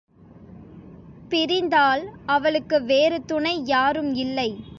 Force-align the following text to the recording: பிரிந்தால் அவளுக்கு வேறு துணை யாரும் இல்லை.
பிரிந்தால் 1.29 2.09
அவளுக்கு 2.25 2.83
வேறு 2.83 3.25
துணை 3.25 3.65
யாரும் 3.65 4.13
இல்லை. 4.13 4.63